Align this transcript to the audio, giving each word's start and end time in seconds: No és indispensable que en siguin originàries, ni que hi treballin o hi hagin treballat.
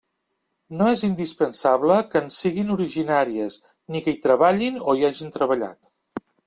No 0.79 0.87
és 0.93 1.03
indispensable 1.07 1.99
que 2.13 2.21
en 2.23 2.33
siguin 2.37 2.73
originàries, 2.79 3.61
ni 3.93 4.05
que 4.07 4.17
hi 4.17 4.21
treballin 4.29 4.85
o 4.87 4.97
hi 5.01 5.11
hagin 5.11 5.35
treballat. 5.39 5.97